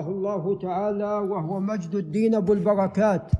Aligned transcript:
الله 0.00 0.58
تعالى 0.58 1.04
وهو 1.04 1.60
مجد 1.60 1.94
الدين 1.94 2.34
أبو 2.34 2.52
البركات. 2.52 3.32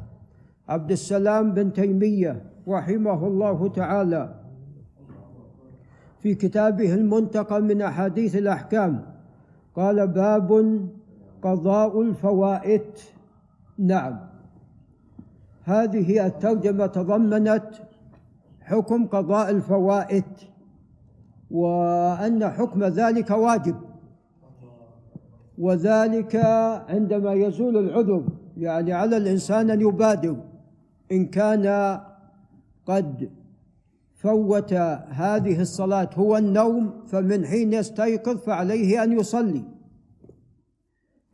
عبد 0.68 0.90
السلام 0.90 1.52
بن 1.52 1.72
تيمية 1.72 2.42
رحمه 2.68 3.26
الله 3.26 3.68
تعالى. 3.68 4.34
في 6.18 6.34
كتابه 6.34 6.94
المنتقى 6.94 7.62
من 7.62 7.82
أحاديث 7.82 8.36
الأحكام 8.36 9.02
قال 9.76 10.06
باب 10.06 10.80
قضاء 11.42 12.02
الفوائد. 12.02 12.82
نعم. 13.78 14.20
هذه 15.64 16.26
الترجمة 16.26 16.86
تضمنت 16.86 17.66
حكم 18.60 19.06
قضاء 19.06 19.50
الفوائد 19.50 20.24
وأن 21.50 22.48
حكم 22.48 22.84
ذلك 22.84 23.30
واجب. 23.30 23.76
وذلك 25.64 26.36
عندما 26.88 27.32
يزول 27.32 27.76
العذر 27.76 28.24
يعني 28.56 28.92
على 28.92 29.16
الإنسان 29.16 29.70
أن 29.70 29.80
يبادر. 29.80 30.36
إن 31.12 31.26
كان 31.26 31.66
قد 32.86 33.30
فوت 34.14 34.72
هذه 35.08 35.60
الصلاة 35.60 36.10
هو 36.14 36.36
النوم 36.36 37.04
فمن 37.06 37.46
حين 37.46 37.72
يستيقظ 37.72 38.36
فعليه 38.36 39.04
أن 39.04 39.12
يصلي. 39.12 39.62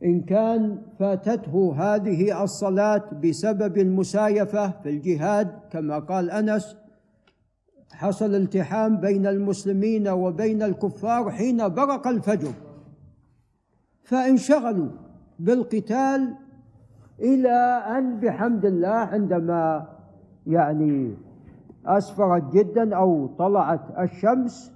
إن 0.03 0.21
كان 0.21 0.81
فاتته 0.99 1.75
هذه 1.77 2.43
الصلاة 2.43 3.03
بسبب 3.23 3.77
المسايفة 3.77 4.71
في 4.83 4.89
الجهاد 4.89 5.47
كما 5.71 5.99
قال 5.99 6.31
أنس 6.31 6.75
حصل 7.91 8.35
التحام 8.35 8.97
بين 8.97 9.27
المسلمين 9.27 10.07
وبين 10.07 10.63
الكفار 10.63 11.31
حين 11.31 11.69
برق 11.69 12.07
الفجر. 12.07 12.70
فانشغلوا 14.03 14.89
بالقتال 15.39 16.33
إلى 17.19 17.83
أن 17.97 18.19
بحمد 18.19 18.65
الله 18.65 18.87
عندما 18.87 19.87
يعني 20.47 21.15
أسفرت 21.85 22.53
جدا 22.53 22.95
أو 22.95 23.27
طلعت 23.27 23.99
الشمس 23.99 24.71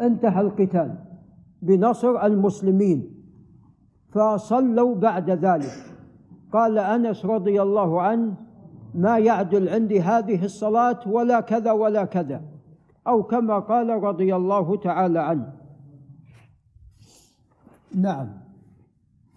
انتهى 0.00 0.40
القتال 0.40 0.94
بنصر 1.62 2.24
المسلمين 2.26 3.14
فصلوا 4.10 4.94
بعد 4.94 5.30
ذلك. 5.30 5.72
قال 6.52 6.78
أنس 6.78 7.24
رضي 7.24 7.62
الله 7.62 8.02
عنه 8.02 8.34
ما 8.94 9.18
يعدل 9.18 9.68
عندي 9.68 10.00
هذه 10.00 10.44
الصلاة 10.44 10.98
ولا 11.06 11.40
كذا 11.40 11.72
ولا 11.72 12.04
كذا. 12.04 12.42
أو 13.06 13.22
كما 13.22 13.58
قال 13.58 13.90
رضي 13.90 14.36
الله 14.36 14.76
تعالى 14.76 15.18
عنه 15.18 15.52
نعم. 17.94 18.28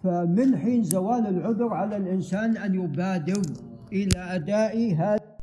فمن 0.04 0.58
حين 0.58 0.84
زوال 0.84 1.26
العذر 1.26 1.74
على 1.74 1.96
الإنسان 1.96 2.56
أن 2.56 2.74
يبادر 2.74 3.42
إلى 3.92 4.18
أداء 4.18 4.94
هذا. 4.94 5.38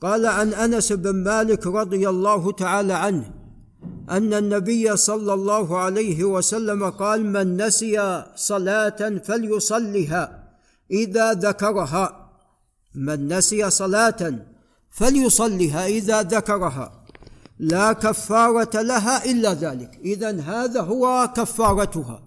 قال 0.00 0.26
عن 0.26 0.48
أنس 0.52 0.92
بن 0.92 1.14
مالك 1.24 1.66
رضي 1.66 2.08
الله 2.08 2.52
تعالى 2.52 2.92
عنه 2.92 3.30
أن 4.10 4.34
النبي 4.34 4.96
صلى 4.96 5.32
الله 5.32 5.78
عليه 5.78 6.24
وسلم 6.24 6.90
قال 6.90 7.26
من 7.26 7.56
نسي 7.56 8.24
صلاة 8.34 9.18
فليصلها 9.24 10.48
إذا 10.90 11.32
ذكرها. 11.32 12.30
من 12.94 13.28
نسي 13.28 13.70
صلاة 13.70 14.34
فليصلها 14.90 15.86
إذا 15.86 16.22
ذكرها. 16.22 16.99
لا 17.60 17.92
كفارة 17.92 18.82
لها 18.82 19.24
إلا 19.24 19.54
ذلك. 19.54 19.98
إذا 20.04 20.40
هذا 20.40 20.80
هو 20.80 21.32
كفارتها. 21.36 22.22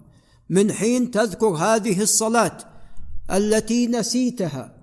من 0.50 0.72
حين 0.72 1.12
تذكر 1.12 1.48
هذه 1.48 2.02
الصلاة 2.02 2.58
التي 3.31 3.88
نسيتها 3.88 4.73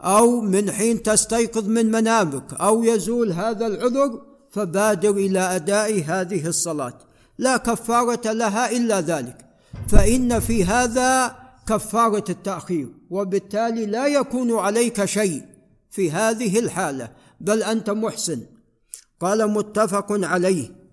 أو 0.00 0.40
من 0.40 0.70
حين 0.70 1.02
تستيقظ 1.02 1.68
من 1.68 1.90
منامك 1.90 2.54
أو 2.54 2.84
يزول 2.84 3.32
هذا 3.32 3.66
العذر 3.66 4.20
فبادر 4.50 5.10
إلى 5.10 5.38
أداء 5.38 6.04
هذه 6.06 6.46
الصلاة. 6.46 6.98
لا 7.38 7.56
كفارة 7.56 8.32
لها 8.32 8.70
إلا 8.70 9.00
ذلك. 9.00 9.46
فإن 9.88 10.40
في 10.40 10.64
هذا 10.64 11.36
كفارة 11.68 12.24
التأخير 12.28 12.88
وبالتالي 13.10 13.86
لا 13.86 14.06
يكون 14.06 14.58
عليك 14.58 15.04
شيء 15.04 15.42
في 15.90 16.10
هذه 16.10 16.58
الحالة 16.58 17.08
بل 17.40 17.62
أنت 17.62 17.90
محسن. 17.90 18.40
قال 19.20 19.50
متفق 19.50 20.06
عليه. 20.10 20.86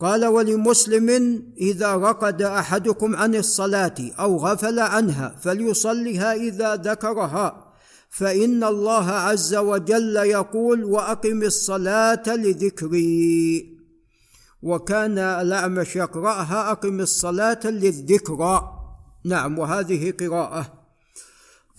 قال 0.00 0.26
ولمسلم 0.26 1.42
إذا 1.60 1.94
رقد 1.94 2.42
أحدكم 2.42 3.16
عن 3.16 3.34
الصلاة 3.34 3.94
أو 4.18 4.36
غفل 4.36 4.78
عنها 4.78 5.36
فليصلها 5.40 6.34
إذا 6.34 6.76
ذكرها 6.76 7.72
فإن 8.10 8.64
الله 8.64 9.10
عز 9.10 9.54
وجل 9.54 10.16
يقول 10.16 10.84
وأقم 10.84 11.42
الصلاة 11.42 12.22
لذكري. 12.26 13.78
وكان 14.62 15.18
الأعمش 15.18 15.96
يقرأها 15.96 16.72
أقم 16.72 17.00
الصلاة 17.00 17.60
للذكرى. 17.64 18.62
نعم 19.24 19.58
وهذه 19.58 20.10
قراءة. 20.20 20.81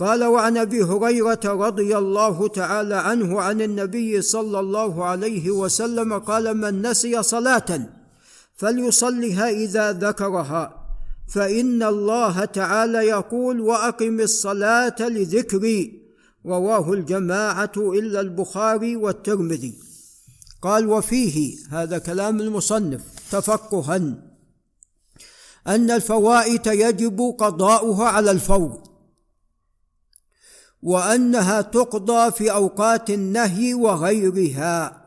قال 0.04 0.24
وعن 0.24 0.58
أبي 0.58 0.84
هريرة 0.84 1.40
رضي 1.46 1.98
الله 1.98 2.48
تعالى 2.48 2.96
عنه 2.96 3.42
عن 3.42 3.62
النبي 3.62 4.22
صلى 4.22 4.60
الله 4.60 5.06
عليه 5.06 5.52
وسلم 5.52 6.20
قال 6.20 6.58
من 6.58 6.82
نسي 6.88 7.24
صلاة 7.24 7.90
فليصلها 8.56 9.50
إذا 9.50 9.92
ذكرها 9.92 10.86
فإن 11.28 11.84
الله 11.84 12.46
تعالى 12.46 12.98
يقول 12.98 13.62
وأقم 13.62 14.20
الصلاة 14.20 14.96
لذكري 15.00 16.04
رواه 16.46 16.94
الجماعة 16.94 17.72
إلا 17.78 18.20
البخاري 18.20 18.96
والترمذي. 18.96 19.74
قال 20.62 20.88
وفيه 20.88 21.56
هذا 21.70 21.98
كلام 21.98 22.40
المصنف 22.42 23.02
تفقها 23.32 23.96
أن 25.68 25.92
الفوائت 25.92 26.68
يجب 26.68 27.36
قضاؤها 27.40 28.06
على 28.06 28.32
الفور. 28.32 28.93
وأنها 30.84 31.62
تقضى 31.62 32.32
في 32.32 32.52
أوقات 32.52 33.10
النهي 33.10 33.74
وغيرها. 33.74 35.04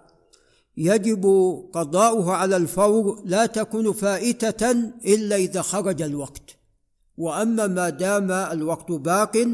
يجب 0.76 1.24
قضاؤها 1.72 2.34
على 2.34 2.56
الفور 2.56 3.22
لا 3.24 3.46
تكون 3.46 3.92
فائتة 3.92 4.70
إلا 5.06 5.36
إذا 5.36 5.62
خرج 5.62 6.02
الوقت. 6.02 6.56
وأما 7.18 7.66
ما 7.66 7.88
دام 7.88 8.30
الوقت 8.30 8.92
باق 8.92 9.48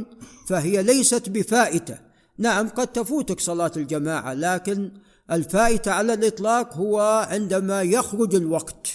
فهي 0.49 0.83
ليست 0.83 1.29
بفائتة. 1.29 1.99
نعم 2.39 2.69
قد 2.69 2.87
تفوتك 2.87 3.41
صلاة 3.41 3.73
الجماعة 3.77 4.35
لكن 4.35 4.91
الفائتة 5.31 5.91
على 5.91 6.15
الإطلاق 6.15 6.77
هو 6.77 7.27
عندما 7.31 7.83
يخرج 7.83 8.35
الوقت. 8.35 8.87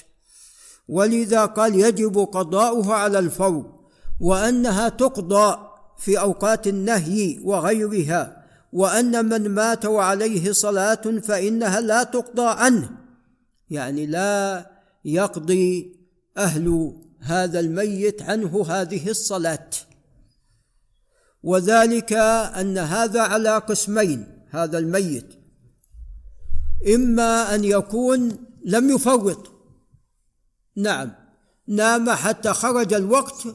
ولذا 0.88 1.45
قال 1.45 1.75
يجب 1.75 2.17
قضاؤها 2.19 2.94
على 2.94 3.19
الفور 3.19 3.65
وأنها 4.21 4.89
تقضى 4.89 5.66
في 5.97 6.19
أوقات 6.19 6.68
النهي 6.68 7.40
وغيرها 7.44 8.44
وأن 8.74 9.25
من 9.25 9.50
مات 9.50 9.85
وعليه 9.85 10.52
صلاة 10.52 11.19
فإنها 11.24 11.81
لا 11.81 12.03
تقضى 12.03 12.46
عنه. 12.46 12.90
يعني 13.69 14.06
لا 14.06 14.66
يقضي 15.06 15.97
أهل 16.38 16.94
هذا 17.19 17.59
الميت 17.59 18.22
عنه 18.22 18.66
هذه 18.69 19.09
الصلاة. 19.09 19.69
وذلك 21.44 22.13
أن 22.13 22.78
هذا 22.78 23.22
على 23.22 23.57
قسمين 23.57 24.44
هذا 24.50 24.78
الميت. 24.78 25.34
إما 26.96 27.56
أن 27.56 27.66
يكون 27.66 28.38
لم 28.66 28.90
يفرط 28.90 29.52
نعم 30.75 31.12
نام 31.68 32.09
حتى 32.09 32.53
خرج 32.53 32.94
الوقت 32.94 33.47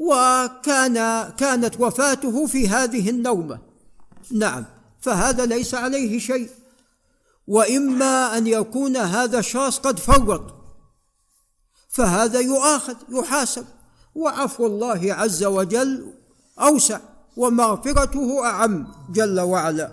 وكان 0.00 0.94
كانت 1.30 1.80
وفاته 1.80 2.46
في 2.46 2.68
هذه 2.68 3.10
النومة. 3.10 3.58
نعم 4.32 4.64
فهذا 5.00 5.46
ليس 5.46 5.74
عليه 5.74 6.18
شيء. 6.18 6.50
وإما 7.46 8.38
أن 8.38 8.46
يكون 8.46 8.96
هذا 8.96 9.38
الشخص 9.38 9.78
قد 9.78 9.98
فرط 9.98 10.54
فهذا 11.88 12.40
يؤاخذ 12.40 12.94
يحاسب. 13.08 13.64
وعفو 14.14 14.66
الله 14.66 15.14
عز 15.14 15.44
وجل 15.44 16.12
أوسع 16.58 17.00
ومغفرته 17.36 18.44
أعم 18.44 18.92
جل 19.10 19.40
وعلا. 19.40 19.92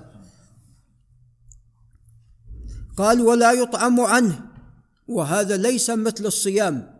قال 2.98 3.22
ولا 3.22 3.52
يطعم 3.52 4.00
عنه. 4.00 4.42
وهذا 5.08 5.58
ليس 5.58 5.90
مثل 5.90 6.26
الصيام. 6.26 6.98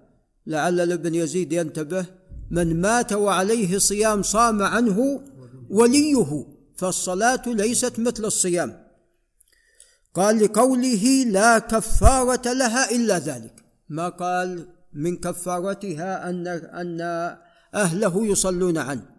لعل 0.48 0.92
ابن 0.92 1.16
يزيد 1.16 1.54
ينتبه 1.54 2.06
من 2.52 2.82
مات 2.82 3.14
وعليه 3.14 3.78
صيام 3.78 4.24
صام 4.24 4.62
عنه 4.62 5.22
وليه 5.70 6.46
فالصلاة 6.76 7.42
ليست 7.48 8.00
مثل 8.00 8.26
الصيام. 8.26 8.88
قال 10.14 10.44
لقوله 10.44 11.24
لا 11.28 11.60
كفارة 11.60 12.54
لها 12.54 12.92
إلا 12.92 13.20
ذلك. 13.20 13.64
ما 13.90 14.10
قال 14.10 14.68
من 14.94 15.18
كفارتها 15.18 16.30
أن 16.30 16.48
أن 16.48 17.02
أهله 17.74 18.26
يصلون 18.26 18.78
عنه. 18.78 19.18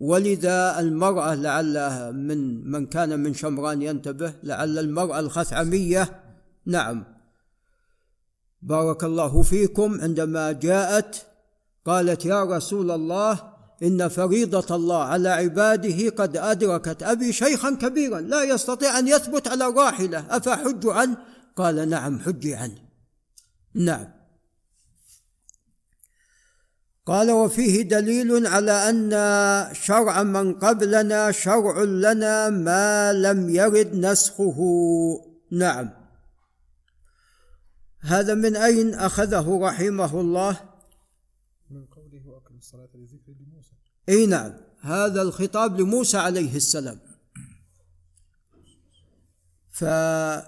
ولذا 0.00 0.80
المرأة 0.80 1.34
لعل 1.34 2.12
من 2.12 2.70
من 2.70 2.86
كان 2.86 3.20
من 3.20 3.34
شمران 3.34 3.82
ينتبه 3.82 4.34
لعل 4.42 4.78
المرأة 4.78 5.20
الخثعمية 5.20 6.20
نعم. 6.66 7.04
بارك 8.62 9.04
الله 9.04 9.42
فيكم 9.42 10.00
عندما 10.00 10.52
جاءت 10.52 11.26
قالت 11.86 12.24
يا 12.24 12.44
رسول 12.44 12.90
الله 12.90 13.52
إن 13.82 14.08
فريضة 14.08 14.76
الله 14.76 15.02
على 15.02 15.28
عباده 15.28 16.08
قد 16.08 16.36
أدركت 16.36 17.02
أبي 17.02 17.32
شيخا 17.32 17.74
كبيرا 17.74 18.20
لا 18.20 18.42
يستطيع 18.42 18.98
أن 18.98 19.08
يثبت 19.08 19.48
على 19.48 19.64
راحلة 19.64 20.26
أفحج 20.30 20.86
عنه؟ 20.86 21.16
قال 21.56 21.88
نعم 21.88 22.20
حجي 22.20 22.54
عنه. 22.54 22.78
نعم. 23.74 24.08
قال 27.06 27.30
وفيه 27.30 27.82
دليل 27.82 28.46
على 28.46 28.72
أن 28.72 29.74
شرع 29.74 30.22
من 30.22 30.54
قبلنا 30.54 31.32
شرع 31.32 31.82
لنا 31.82 32.50
ما 32.50 33.12
لم 33.12 33.48
يرد 33.48 33.94
نسخه. 33.94 34.58
نعم. 35.52 35.90
هذا 38.00 38.34
من 38.34 38.56
أين 38.56 38.94
أخذه 38.94 39.58
رحمه 39.62 40.20
الله؟ 40.20 40.75
من 41.70 41.84
قوله 41.84 42.26
وأقم 42.26 42.56
الصلاة 42.56 42.88
لذكر 42.94 43.32
لموسى. 43.40 43.72
أي 44.08 44.26
نعم. 44.26 44.52
هذا 44.80 45.22
الخطاب 45.22 45.80
لموسى 45.80 46.16
عليه 46.16 46.56
السلام. 46.56 46.98
فاذا 49.70 50.46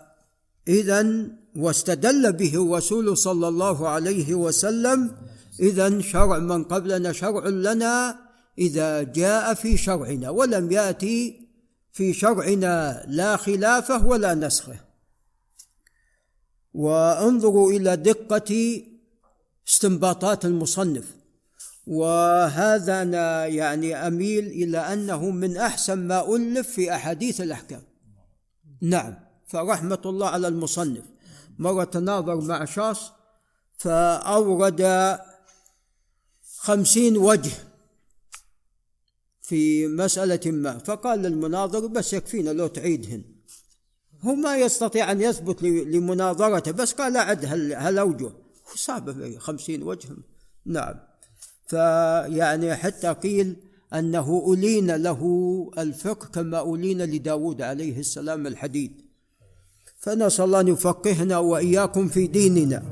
واستدل 1.56 2.32
به 2.32 2.54
الرسول 2.54 3.16
صلى 3.16 3.48
الله 3.48 3.88
عليه 3.88 4.34
وسلم 4.34 5.16
اذا 5.60 6.00
شرع 6.00 6.38
من 6.38 6.64
قبلنا 6.64 7.12
شرع 7.12 7.48
لنا 7.48 8.18
إذا 8.58 9.02
جاء 9.02 9.54
في 9.54 9.76
شرعنا 9.76 10.30
ولم 10.30 10.72
يأتي 10.72 11.48
في 11.92 12.12
شرعنا 12.12 13.04
لا 13.08 13.36
خلافه 13.36 14.06
ولا 14.06 14.34
نسخه. 14.34 14.80
وانظروا 16.74 17.72
إلى 17.72 17.96
دقة 17.96 18.82
استنباطات 19.68 20.44
المصنف. 20.44 21.04
وهذا 21.86 23.02
أنا 23.02 23.46
يعني 23.46 23.94
أميل 23.94 24.46
إلى 24.46 24.78
أنه 24.78 25.30
من 25.30 25.56
أحسن 25.56 25.98
ما 25.98 26.36
ألف 26.36 26.68
في 26.68 26.94
أحاديث 26.94 27.40
الأحكام. 27.40 27.82
نعم 28.82 29.14
فرحمة 29.46 30.02
الله 30.06 30.28
على 30.28 30.48
المصنف. 30.48 31.04
مرة 31.58 31.84
تناظر 31.84 32.40
مع 32.40 32.64
شخص 32.64 33.12
فأورد 33.78 35.18
خمسين 36.56 37.16
وجه 37.16 37.50
في 39.42 39.86
مسألة 39.86 40.50
ما 40.50 40.78
فقال 40.78 41.18
للمناظر 41.22 41.86
بس 41.86 42.12
يكفينا 42.12 42.50
لو 42.50 42.66
تعيدهن. 42.66 43.24
هو 44.20 44.34
ما 44.34 44.56
يستطيع 44.56 45.12
أن 45.12 45.20
يثبت 45.20 45.62
لمناظرته 45.62 46.70
بس 46.70 46.92
قال 46.92 47.16
أعد 47.16 47.44
هالأوجه 47.74 48.47
صعب 48.76 49.38
خمسين 49.38 49.82
وجه. 49.82 50.08
نعم. 50.66 50.94
فيعني 51.66 52.76
حتى 52.76 53.08
قيل 53.08 53.56
أنه 53.94 54.52
ألين 54.52 54.96
له 54.96 55.22
الفقه 55.78 56.26
كما 56.26 56.74
ألين 56.74 57.02
لداود 57.02 57.62
عليه 57.62 57.98
السلام 57.98 58.46
الحديد 58.46 59.02
فنسأل 59.98 60.44
الله 60.44 60.60
أن 60.60 60.68
يفقهنا 60.68 61.38
وإياكم 61.38 62.08
في 62.08 62.26
ديننا. 62.26 62.82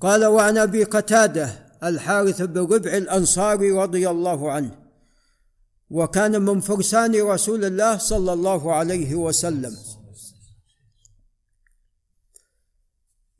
قال 0.00 0.24
وعن 0.24 0.58
أبي 0.58 0.84
قتادة 0.84 1.66
الحارث 1.84 2.42
بن 2.42 2.60
ربع 2.60 2.96
الأنصاري 2.96 3.70
رضي 3.70 4.10
الله 4.10 4.52
عنه 4.52 4.78
وكان 5.90 6.42
من 6.42 6.60
فرسان 6.60 7.22
رسول 7.22 7.64
الله 7.64 7.98
صلى 7.98 8.32
الله 8.32 8.74
عليه 8.74 9.14
وسلم. 9.14 9.76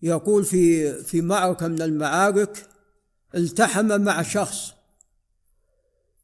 يقول 0.03 0.45
في 0.45 0.93
في 1.03 1.21
معركة 1.21 1.69
من 1.69 1.83
المعارك 1.83 2.69
التحم 3.35 4.01
مع 4.01 4.23
شخص 4.23 4.73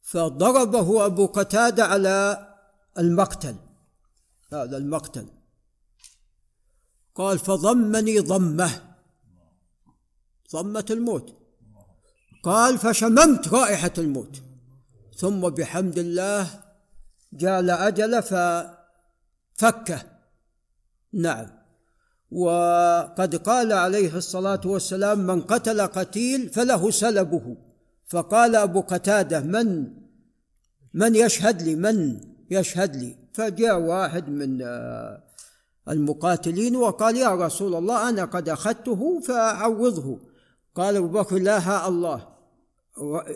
فضربه 0.03 1.05
أبو 1.05 1.25
قتادة 1.25 1.85
على 1.85 2.47
المقتل 2.97 3.55
هذا 4.53 4.77
المقتل. 4.77 5.27
قال 7.15 7.39
فضمني 7.39 8.19
ضمه 8.19 8.95
ضمة 10.51 10.85
الموت. 10.91 11.33
قال 12.43 12.77
فشممت 12.77 13.47
رائحة 13.47 13.93
الموت. 13.97 14.41
ثم 15.17 15.49
بحمد 15.49 15.97
الله 15.97 16.63
جال 17.33 17.69
أجل 17.69 18.23
ففكه. 18.23 20.01
نعم. 21.13 21.56
وقد 22.31 23.35
قال 23.35 23.73
عليه 23.73 24.17
الصلاة 24.17 24.61
والسلام 24.65 25.19
من 25.19 25.41
قتل 25.41 25.81
قتيل 25.81 26.49
فله 26.49 26.91
سلبه. 26.91 27.57
فقال 28.07 28.55
أبو 28.55 28.81
قتادة 28.81 29.39
من 29.39 29.87
من 30.93 31.15
يشهد 31.15 31.61
لي 31.61 31.75
من 31.75 32.19
يشهد 32.51 32.95
لي؟ 32.95 33.15
فجاء 33.33 33.79
واحد 33.79 34.29
من 34.29 34.61
آه، 34.61 35.23
المقاتلين 35.89 36.75
وقال 36.75 37.17
يا 37.17 37.35
رسول 37.35 37.75
الله 37.75 38.09
أنا 38.09 38.25
قد 38.25 38.49
أخذته 38.49 39.19
فأعوضه. 39.19 40.19
قال 40.75 40.95
أبو 40.95 41.07
بكر 41.07 41.37
لا 41.37 41.87
الله 41.87 42.27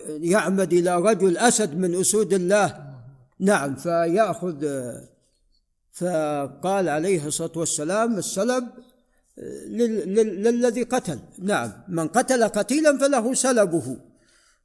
يعمد 0.07 0.73
إلى 0.73 0.95
رجل 0.95 1.37
أسد 1.37 1.77
من 1.77 1.99
أسود 1.99 2.33
الله. 2.33 2.91
نعم 3.39 3.75
فيأخذ 3.75 4.65
آه، 4.65 5.10
فقال 5.93 6.89
عليه 6.89 7.27
الصلاة 7.27 7.51
والسلام 7.55 8.17
السلب 8.17 8.67
للذي 9.37 10.83
قتل. 10.83 11.19
نعم 11.39 11.71
من 11.87 12.07
قتل 12.07 12.43
قتيلا 12.43 12.97
فله 12.97 13.33
سلبه. 13.33 13.97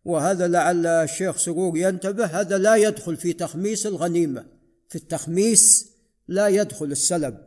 وهذا 0.04 0.48
لعل 0.48 0.86
الشيخ 0.86 1.36
سرور 1.36 1.76
ينتبه 1.76 2.24
هذا 2.24 2.58
لا 2.58 2.76
يدخل 2.76 3.16
في 3.16 3.32
تخميس 3.32 3.86
الغنيمة. 3.86 4.44
في 4.88 4.96
التخميس 4.96 5.86
لا 6.28 6.48
يدخل 6.48 6.84
السلب. 6.84 7.38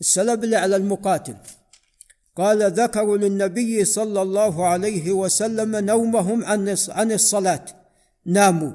السلب 0.00 0.44
اللي 0.44 0.56
على 0.56 0.76
المقاتل. 0.76 1.36
قال 2.36 2.72
ذكروا 2.72 3.16
للنبي 3.16 3.84
صلى 3.84 4.22
الله 4.22 4.66
عليه 4.66 5.12
وسلم 5.12 5.76
نومهم 5.76 6.44
عن 6.44 6.76
عن 6.88 7.12
الصلاة. 7.12 7.64
ناموا. 8.26 8.72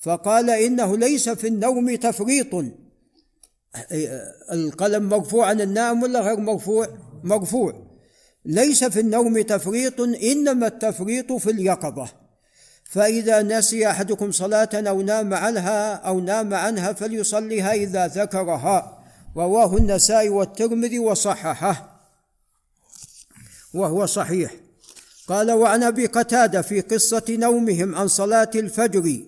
فقال 0.00 0.50
إنه 0.50 0.96
ليس 0.96 1.28
في 1.28 1.46
النوم 1.46 1.94
تفريط. 1.94 2.54
القلم 4.52 5.08
مرفوع 5.08 5.46
عن 5.46 5.60
النائم 5.60 6.02
ولا 6.02 6.20
غير 6.20 6.40
مرفوع؟ 6.40 6.88
مرفوع. 7.24 7.86
ليس 8.44 8.84
في 8.84 9.00
النوم 9.00 9.40
تفريط 9.40 10.00
إنما 10.00 10.66
التفريط 10.66 11.32
في 11.32 11.50
اليقظة. 11.50 12.08
فإذا 12.84 13.42
نسي 13.42 13.90
أحدكم 13.90 14.32
صلاة 14.32 14.68
أو 14.74 15.02
نام 15.02 15.34
عنها 15.34 15.94
أو 15.94 16.20
نام 16.20 16.54
عنها 16.54 16.92
فليصليها 16.92 17.72
إذا 17.72 18.06
ذكرها. 18.06 19.04
رواه 19.36 19.76
النسائي 19.76 20.28
والترمذي 20.28 20.98
وصححه. 20.98 22.00
وهو 23.74 24.06
صحيح. 24.06 24.54
قال 25.28 25.52
وعن 25.52 25.82
أبي 25.82 26.06
قتادة 26.06 26.62
في 26.62 26.80
قصة 26.80 27.24
نومهم 27.28 27.94
عن 27.94 28.08
صلاة 28.08 28.50
الفجر 28.54 29.20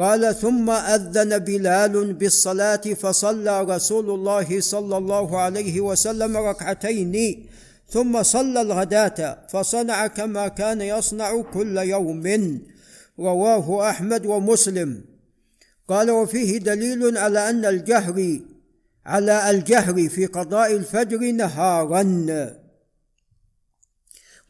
قال 0.00 0.36
ثم 0.36 0.70
أذن 0.70 1.38
بلال 1.38 2.12
بالصلاة 2.14 2.76
فصلى 2.76 3.62
رسول 3.62 4.10
الله 4.10 4.60
صلى 4.60 4.96
الله 4.96 5.38
عليه 5.38 5.80
وسلم 5.80 6.36
ركعتين 6.36 7.46
ثم 7.88 8.22
صلى 8.22 8.60
الغداة 8.60 9.46
فصنع 9.48 10.06
كما 10.06 10.48
كان 10.48 10.80
يصنع 10.80 11.42
كل 11.42 11.78
يوم. 11.78 12.24
رواه 13.18 13.90
أحمد 13.90 14.26
ومسلم. 14.26 15.04
قال 15.88 16.10
وفيه 16.10 16.58
دليل 16.58 17.18
على 17.18 17.50
أن 17.50 17.64
الجهر 17.64 18.40
على 19.06 19.50
الجهر 19.50 20.08
في 20.08 20.26
قضاء 20.26 20.72
الفجر 20.72 21.32
نهارا. 21.32 22.04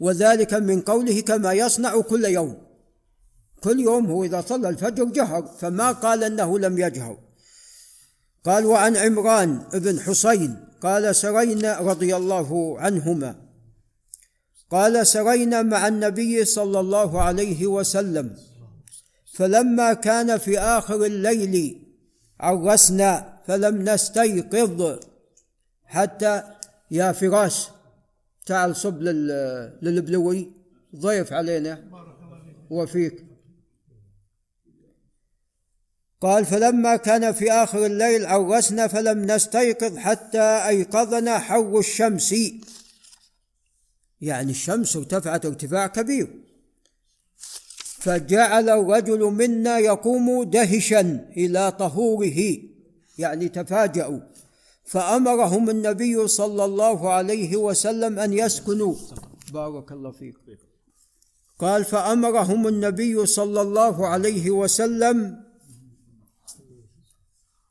وذلك 0.01 0.55
من 0.55 0.81
قوله 0.81 1.21
كما 1.21 1.53
يصنع 1.53 2.01
كل 2.01 2.25
يوم. 2.25 2.70
كل 3.63 3.81
يوم 3.81 4.07
هو 4.07 4.25
إذا 4.25 4.41
صلى 4.41 4.69
الفجر 4.69 5.05
جهر 5.05 5.43
فما 5.43 5.93
قال 5.93 6.25
أنه 6.25 6.59
لم 6.59 6.79
يجهر. 6.79 7.19
قال 8.45 8.67
وعن 8.67 8.97
عمران 8.97 9.63
بن 9.73 10.01
حسين 10.01 10.57
قال 10.83 11.17
سرينا 11.17 11.79
رضي 11.79 12.17
الله 12.17 12.81
عنهما. 12.81 13.35
قال 14.71 15.07
سرينا 15.07 15.63
مع 15.63 15.89
النبي 15.89 16.45
صلى 16.45 16.81
الله 16.81 17.23
عليه 17.23 17.67
وسلم 17.67 18.37
فلما 19.35 19.93
كان 19.93 20.39
في 20.39 20.59
آخر 20.59 21.05
الليل 21.05 21.83
عرسنا 22.41 23.41
فلم 23.47 23.83
نستيقظ 23.89 24.99
حتى 25.85 26.43
يا 26.91 27.13
فراس 27.13 27.69
تعال 28.47 28.77
صب 28.77 29.03
للبلوي 29.83 30.53
ضيف 30.97 31.33
علينا 31.33 31.85
وفيك. 32.71 33.30
قال 36.21 36.45
فلما 36.45 36.97
كان 36.97 37.33
في 37.33 37.53
آخر 37.53 37.87
الليل 37.87 38.27
عرسنا 38.27 38.87
فلم 38.87 39.31
نستيقظ 39.31 39.97
حتى 39.97 40.43
أيقظنا 40.43 41.39
حر 41.39 41.79
الشمس. 41.79 42.35
يعني 44.21 44.51
الشمس 44.51 44.97
ارتفعت 44.97 45.47
ارتفاع 45.47 45.87
كبير. 45.87 46.29
فجعل 47.99 48.69
الرجل 48.71 49.21
منا 49.21 49.79
يقوم 49.79 50.43
دهشا 50.43 51.01
إلى 51.37 51.73
طهوره. 51.73 52.59
يعني 53.19 53.49
تفاجأوا. 53.49 54.21
فأمرهم 54.85 55.71
النبي 55.71 56.29
صلى 56.29 56.65
الله 56.65 57.13
عليه 57.13 57.57
وسلم 57.57 58.19
أن 58.19 58.33
يسكنوا. 58.33 58.95
بارك 59.53 59.93
الله 59.93 60.11
فيك. 60.11 60.35
قال 61.59 61.85
فأمرهم 61.85 62.69
النبي 62.69 63.27
صلى 63.27 63.61
الله 63.61 64.07
عليه 64.07 64.51
وسلم 64.51 65.50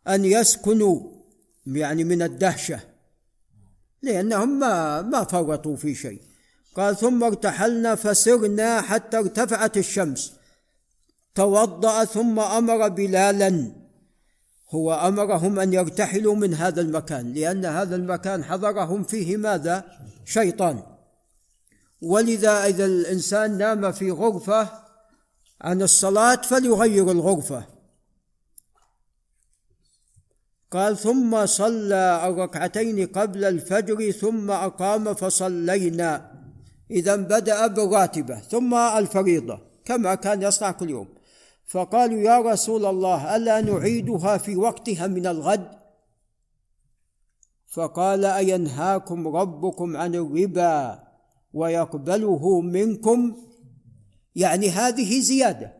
أن 0.10 0.26
يسكنوا 0.26 1.02
يعني 1.68 2.04
من 2.04 2.22
الدهشة 2.22 2.80
لأنهم 4.02 4.60
ما 4.60 5.02
ما 5.02 5.24
فرطوا 5.24 5.76
في 5.76 5.96
شيء. 5.96 6.22
قال 6.76 6.98
ثم 6.98 7.24
ارتحلنا 7.24 7.96
فسرنا 7.96 8.82
حتى 8.82 9.18
ارتفعت 9.18 9.78
الشمس. 9.78 10.34
توضأ 11.36 12.06
ثم 12.06 12.40
أمر 12.40 12.88
بلالا. 12.88 13.72
هو 14.70 14.94
أمرهم 14.94 15.60
أن 15.60 15.74
يرتحلوا 15.74 16.36
من 16.36 16.54
هذا 16.54 16.82
المكان 16.82 17.34
لأن 17.34 17.66
هذا 17.66 17.96
المكان 17.96 18.44
حضرهم 18.44 19.04
فيه 19.04 19.38
ماذا؟ 19.38 19.84
شيطان. 20.26 20.84
ولذا 22.02 22.66
إذا 22.66 22.86
الإنسان 22.86 23.58
نام 23.58 23.92
في 23.92 24.12
غرفة 24.12 24.70
عن 25.62 25.82
الصلاة 25.82 26.42
فليغير 26.42 27.12
الغرفة. 27.12 27.79
قال 30.72 30.98
ثم 30.98 31.46
صلى 31.46 32.28
الركعتين 32.28 33.08
قبل 33.08 33.46
الفجر 33.46 34.12
ثم 34.12 34.52
أقام 34.52 35.14
فصلينا. 35.14 36.32
إذا 36.92 37.16
بدأ 37.16 37.68
بالراتبة 37.68 38.40
ثم 38.40 38.74
الفريضة 38.74 39.60
كما 39.86 40.16
كان 40.16 40.42
يصنع 40.42 40.72
كل 40.72 40.90
يوم. 40.90 41.08
فقالوا 41.68 42.20
يا 42.22 42.40
رسول 42.40 42.86
الله 42.86 43.36
ألا 43.36 43.62
نعيدها 43.62 44.38
في 44.38 44.56
وقتها 44.56 45.08
من 45.08 45.28
الغد؟ 45.28 45.80
فقال 47.68 48.26
أينهاكم 48.26 49.28
ربكم 49.28 49.98
عن 49.98 50.16
الربا 50.16 51.04
ويقبله 51.54 52.62
منكم؟ 52.62 53.36
يعني 54.36 54.70
هذه 54.70 55.22
زيادة. 55.22 55.74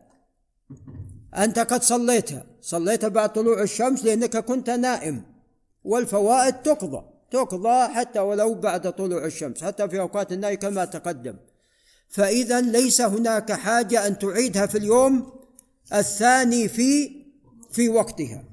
أنت 1.36 1.58
قد 1.58 1.82
صليتها. 1.82 2.49
صليتها 2.62 3.08
بعد 3.08 3.32
طلوع 3.32 3.62
الشمس 3.62 4.04
لأنك 4.04 4.36
كنت 4.36 4.70
نائم. 4.70 5.22
والفوائد 5.84 6.54
تقضى 6.54 7.02
تقضى 7.30 7.94
حتى 7.94 8.20
ولو 8.20 8.54
بعد 8.54 8.92
طلوع 8.92 9.24
الشمس 9.24 9.64
حتى 9.64 9.88
في 9.88 10.00
أوقات 10.00 10.32
النهي 10.32 10.56
كما 10.56 10.84
تقدم. 10.84 11.36
فإذا 12.08 12.60
ليس 12.60 13.00
هناك 13.00 13.52
حاجة 13.52 14.06
أن 14.06 14.18
تعيدها 14.18 14.66
في 14.66 14.78
اليوم 14.78 15.32
الثاني 15.94 16.68
في 16.68 17.10
في 17.70 17.88
وقتها. 17.88 18.44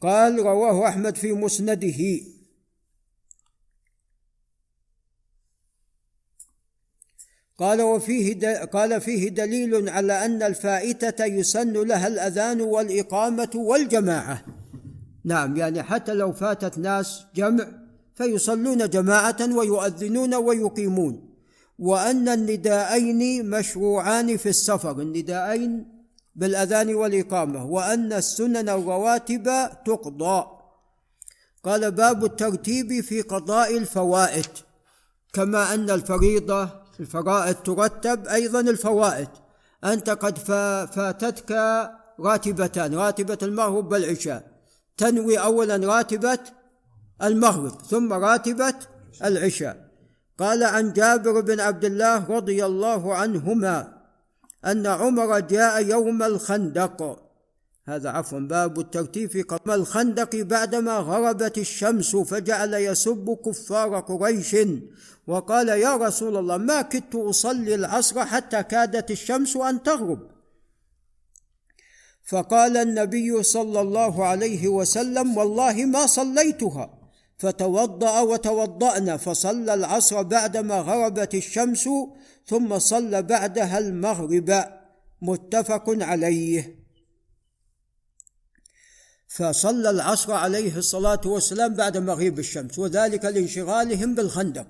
قال 0.00 0.38
رواه 0.38 0.88
أحمد 0.88 1.16
في 1.16 1.32
مسنده. 1.32 2.20
قال 7.58 7.82
وفيه 7.82 8.58
قال 8.64 9.00
فيه 9.00 9.28
دليل 9.28 9.88
على 9.88 10.24
أن 10.24 10.42
الفائتة 10.42 11.24
يسن 11.24 11.72
لها 11.72 12.06
الأذان 12.08 12.60
والإقامة 12.60 13.50
والجماعة. 13.54 14.44
نعم 15.24 15.56
يعني 15.56 15.82
حتى 15.82 16.14
لو 16.14 16.32
فاتت 16.32 16.78
ناس 16.78 17.24
جمع 17.34 17.66
فيصلون 18.14 18.88
جماعة 18.88 19.56
ويؤذنون 19.56 20.34
ويقيمون. 20.34 21.28
وأن 21.78 22.28
النداءين 22.28 23.50
مشروعان 23.50 24.36
في 24.36 24.48
السفر 24.48 25.00
النداءين 25.00 25.84
بالأذان 26.36 26.94
والإقامة 26.94 27.66
وأن 27.66 28.12
السنن 28.12 28.68
الرواتب 28.68 29.44
تقضى. 29.86 30.46
قال 31.64 31.90
باب 31.90 32.24
الترتيب 32.24 33.00
في 33.00 33.20
قضاء 33.20 33.76
الفوائد 33.76 34.46
كما 35.32 35.74
أن 35.74 35.90
الفريضة 35.90 36.87
الفرائض 37.00 37.54
ترتب 37.54 38.26
أيضا 38.26 38.60
الفوائد. 38.60 39.28
أنت 39.84 40.10
قد 40.10 40.38
فاتتك 40.38 41.52
راتبتان. 42.20 42.94
راتبة 42.94 43.38
المغرب 43.42 43.92
والعشاء. 43.92 44.42
تنوي 44.96 45.38
أولا 45.38 45.76
راتبة 45.76 46.38
المغرب 47.22 47.82
ثم 47.82 48.12
راتبة 48.12 48.74
العشاء. 49.24 49.88
قال 50.38 50.64
عن 50.64 50.92
جابر 50.92 51.40
بن 51.40 51.60
عبد 51.60 51.84
الله 51.84 52.30
رضي 52.30 52.64
الله 52.64 53.14
عنهما 53.14 53.98
أن 54.66 54.86
عمر 54.86 55.40
جاء 55.40 55.84
يوم 55.84 56.22
الخندق. 56.22 57.27
هذا 57.88 58.10
عفوا 58.10 58.38
باب 58.38 58.80
الترتيب 58.80 59.44
قوم 59.48 59.74
الخندق 59.74 60.36
بعدما 60.36 60.98
غربت 60.98 61.58
الشمس 61.58 62.16
فجعل 62.16 62.74
يسب 62.74 63.38
كفار 63.46 64.00
قريش. 64.00 64.56
وقال 65.26 65.68
يا 65.68 65.96
رسول 65.96 66.36
الله 66.36 66.56
ما 66.56 66.82
كدت 66.82 67.14
أصلي 67.14 67.74
العصر 67.74 68.24
حتى 68.24 68.62
كادت 68.62 69.10
الشمس 69.10 69.56
أن 69.56 69.82
تغرب. 69.82 70.20
فقال 72.24 72.76
النبي 72.76 73.42
صلى 73.42 73.80
الله 73.80 74.24
عليه 74.24 74.68
وسلم 74.68 75.36
والله 75.36 75.84
ما 75.84 76.06
صليتها. 76.06 76.98
فتوضأ 77.38 78.20
وتوضأنا 78.20 79.16
فصلى 79.16 79.74
العصر 79.74 80.22
بعدما 80.22 80.80
غربت 80.80 81.34
الشمس 81.34 81.88
ثم 82.46 82.78
صلى 82.78 83.22
بعدها 83.22 83.78
المغرب. 83.78 84.64
متفق 85.22 85.84
عليه. 85.88 86.87
فصلى 89.28 89.90
العصر 89.90 90.32
عليه 90.32 90.76
الصلاة 90.76 91.20
والسلام 91.26 91.74
بعد 91.74 91.96
مغيب 91.96 92.38
الشمس 92.38 92.78
وذلك 92.78 93.24
لانشغالهم 93.24 94.14
بالخندق. 94.14 94.66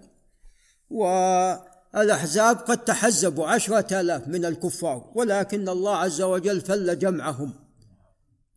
والأحزاب 0.91 2.57
قد 2.57 2.85
تحزبوا 2.85 3.47
عشرة 3.47 4.01
آلاف 4.01 4.29
من 4.29 4.45
الكفار 4.45 5.13
ولكن 5.15 5.69
الله 5.69 5.97
عز 5.97 6.23
وجل 6.23 6.61
فل 6.61 6.99
جمعهم. 6.99 7.53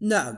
نعم. 0.01 0.38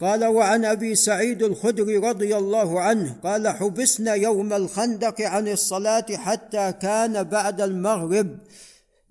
قال 0.00 0.24
وعن 0.24 0.64
أبي 0.64 0.94
سعيد 0.94 1.42
الخدري 1.42 1.96
رضي 1.96 2.36
الله 2.36 2.80
عنه 2.80 3.16
قال 3.22 3.48
حبسنا 3.48 4.14
يوم 4.14 4.52
الخندق 4.52 5.20
عن 5.20 5.48
الصلاة 5.48 6.06
حتى 6.10 6.72
كان 6.72 7.22
بعد 7.22 7.60
المغرب 7.60 8.38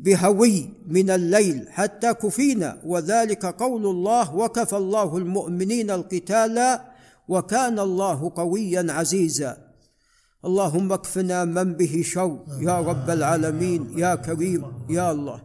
بهوي 0.02 0.70
من 0.88 1.10
الليل 1.10 1.70
حتى 1.70 2.14
كفينا 2.14 2.82
وذلك 2.86 3.46
قول 3.46 3.86
الله 3.86 4.36
وكفى 4.36 4.78
الله 4.78 5.18
المؤمنين 5.18 5.92
القتال 5.92 6.80
وكان 7.28 7.80
الله 7.80 8.32
قويا 8.36 8.86
عزيزا. 8.90 9.58
اللهم 10.46 10.92
اكفنا 10.92 11.46
من 11.46 11.74
به 11.74 12.02
شر 12.06 12.40
يا 12.60 12.80
رب 12.80 13.10
العالمين 13.10 13.98
يا 13.98 14.16
كريم 14.16 14.64
يا 14.90 15.12
الله. 15.12 15.42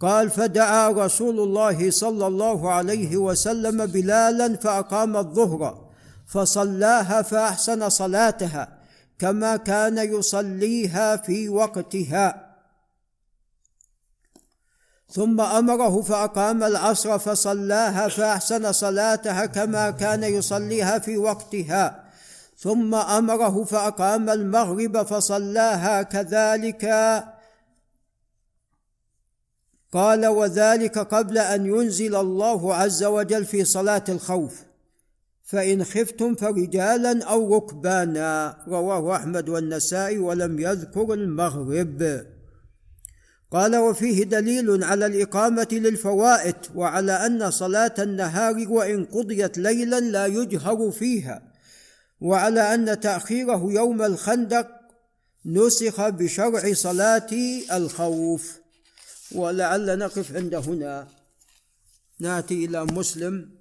قال 0.00 0.30
فدعا 0.30 0.88
رسول 0.88 1.40
الله 1.40 1.90
صلى 1.90 2.26
الله 2.26 2.70
عليه 2.70 3.16
وسلم 3.16 3.86
بلالا 3.86 4.56
فأقام 4.56 5.16
الظهر 5.16 5.90
فصلاها 6.26 7.22
فأحسن 7.22 7.88
صلاتها 7.88 8.78
كما 9.18 9.56
كان 9.56 9.98
يصليها 9.98 11.16
في 11.16 11.48
وقتها. 11.48 12.49
ثم 15.12 15.40
أمره 15.40 16.02
فأقام 16.02 16.64
العصر 16.64 17.18
فصلاها 17.18 18.08
فأحسن 18.08 18.72
صلاتها 18.72 19.46
كما 19.46 19.90
كان 19.90 20.24
يصليها 20.24 20.98
في 20.98 21.16
وقتها. 21.16 22.04
ثم 22.58 22.94
أمره 22.94 23.64
فأقام 23.64 24.30
المغرب 24.30 25.02
فصلاها 25.02 26.02
كذلك. 26.02 26.84
قال 29.92 30.26
وذلك 30.26 30.98
قبل 30.98 31.38
أن 31.38 31.66
ينزل 31.66 32.16
الله 32.16 32.74
عز 32.74 33.04
وجل 33.04 33.44
في 33.44 33.64
صلاة 33.64 34.04
الخوف. 34.08 34.62
فإن 35.44 35.84
خفتم 35.84 36.34
فرجالا 36.34 37.24
أو 37.24 37.56
ركبانا. 37.56 38.56
رواه 38.68 39.16
أحمد 39.16 39.48
والنسائي 39.48 40.18
ولم 40.18 40.60
يذكر 40.60 41.14
المغرب. 41.14 42.26
قال 43.50 43.76
وفيه 43.76 44.24
دليل 44.24 44.84
على 44.84 45.06
الإقامة 45.06 45.68
للفوائد 45.72 46.56
وعلى 46.74 47.12
أن 47.12 47.50
صلاة 47.50 47.94
النهار 47.98 48.64
وإن 48.68 49.04
قضيت 49.04 49.58
ليلا 49.58 50.00
لا 50.00 50.26
يجهر 50.26 50.90
فيها 50.90 51.42
وعلى 52.20 52.74
أن 52.74 53.00
تأخيره 53.00 53.72
يوم 53.72 54.02
الخندق 54.02 54.80
نسخ 55.46 56.08
بشرع 56.08 56.72
صلاة 56.72 57.30
الخوف. 57.72 58.60
ولعل 59.32 59.98
نقف 59.98 60.36
عند 60.36 60.54
هنا. 60.54 61.08
نأتي 62.20 62.64
إلى 62.64 62.84
مسلم. 62.84 63.59